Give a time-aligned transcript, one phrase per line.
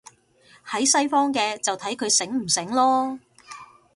[0.65, 3.19] 喺西方嘅，就睇佢醒唔醒囉